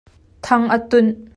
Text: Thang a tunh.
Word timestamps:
Thang 0.45 0.65
a 0.75 0.77
tunh. 0.89 1.11